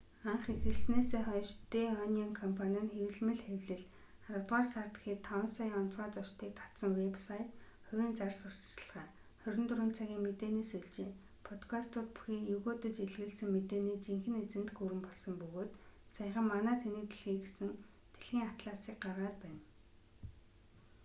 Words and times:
анх 0.31 0.45
эхэлснээсээ 0.53 1.23
хойш 1.27 1.49
дэ 1.71 1.81
онион 2.05 2.31
компани 2.41 2.79
нь 2.83 2.93
хэвлэмэл 2.97 3.45
хэвлэл 3.47 3.85
аравдугаар 4.27 4.67
сард 4.73 4.93
гэхэд 4.95 5.19
5,000,000 5.29 5.73
онцгой 5.81 6.09
зочдыг 6.15 6.51
татсан 6.59 6.91
вэб 6.99 7.15
сайт 7.27 7.49
хувийн 7.87 8.13
зар 8.17 8.31
сурталчилгаа 8.39 9.05
24 9.41 9.97
цагийн 9.97 10.23
мэдээни 10.27 10.63
сүлжээ 10.71 11.09
подкастууд 11.47 12.09
бүхий 12.15 12.41
егөөдөж 12.55 12.95
элэглэсэн 13.05 13.49
мэдээний 13.55 13.97
жинхэнэ 14.05 14.39
эзэнт 14.45 14.69
гүрэн 14.77 15.01
болсон 15.05 15.33
бөгөөд 15.41 15.71
саяхан 16.15 16.45
манай 16.51 16.75
тэнэг 16.81 17.05
дэлхий 17.09 17.37
гэсэн 17.43 17.69
дэлхийн 18.13 18.43
атласыг 18.49 18.97
гаргаад 19.05 19.37
байна 19.43 19.61